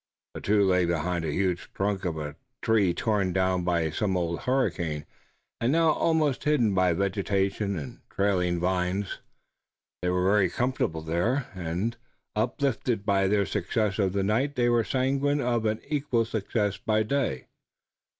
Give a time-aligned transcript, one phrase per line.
[0.33, 4.39] The two lay behind the huge trunk of a tree torn down by some old
[4.39, 5.05] hurricane
[5.59, 9.19] and now almost hidden by vegetation and trailing vines.
[10.01, 11.97] They were very comfortable there, and,
[12.35, 17.03] uplifted by their success of the night they were sanguine of an equal success by
[17.03, 17.45] day.